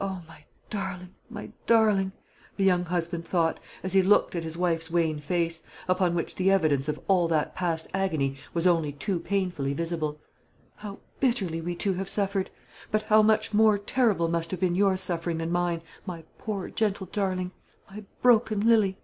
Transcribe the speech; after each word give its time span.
"O 0.00 0.22
my 0.28 0.44
darling, 0.70 1.16
my 1.28 1.50
darling!" 1.66 2.12
the 2.56 2.62
young 2.62 2.84
husband 2.84 3.26
thought, 3.26 3.58
as 3.82 3.92
he 3.92 4.02
looked 4.02 4.36
at 4.36 4.44
his 4.44 4.56
wife's 4.56 4.88
wan 4.88 5.18
face, 5.18 5.64
upon 5.88 6.14
which 6.14 6.36
the 6.36 6.48
evidence 6.48 6.86
of 6.88 7.00
all 7.08 7.26
that 7.26 7.56
past 7.56 7.88
agony 7.92 8.36
was 8.52 8.68
only 8.68 8.92
too 8.92 9.18
painfully 9.18 9.74
visible, 9.74 10.20
"how 10.76 11.00
bitterly 11.18 11.60
we 11.60 11.74
two 11.74 11.94
have 11.94 12.08
suffered! 12.08 12.50
But 12.92 13.02
how 13.02 13.20
much 13.24 13.52
more 13.52 13.76
terrible 13.76 14.28
must 14.28 14.52
have 14.52 14.60
been 14.60 14.76
your 14.76 14.96
suffering 14.96 15.38
than 15.38 15.50
mine, 15.50 15.82
my 16.06 16.22
poor 16.38 16.70
gentle 16.70 17.08
darling, 17.10 17.50
my 17.90 18.04
broken 18.22 18.60
lily!" 18.60 19.00